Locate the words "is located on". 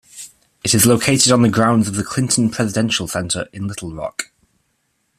0.73-1.43